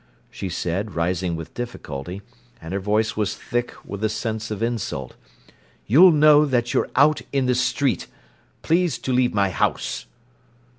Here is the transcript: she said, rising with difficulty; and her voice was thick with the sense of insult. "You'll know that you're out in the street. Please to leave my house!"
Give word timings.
she 0.31 0.49
said, 0.49 0.95
rising 0.95 1.35
with 1.35 1.53
difficulty; 1.53 2.23
and 2.59 2.73
her 2.73 2.79
voice 2.79 3.15
was 3.15 3.35
thick 3.37 3.75
with 3.85 4.01
the 4.01 4.09
sense 4.09 4.49
of 4.49 4.63
insult. 4.63 5.13
"You'll 5.85 6.11
know 6.11 6.43
that 6.43 6.73
you're 6.73 6.89
out 6.95 7.21
in 7.31 7.45
the 7.45 7.53
street. 7.53 8.07
Please 8.63 8.97
to 8.97 9.13
leave 9.13 9.35
my 9.35 9.51
house!" 9.51 10.07